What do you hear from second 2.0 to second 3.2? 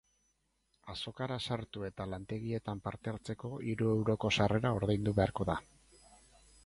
lantegietan parte